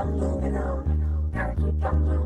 keep 0.00 0.08
on 0.08 0.18
moving 0.18 0.56
on. 0.56 1.30
Gotta 1.34 1.54
keep 1.56 1.84
on 1.84 2.04
moving. 2.04 2.19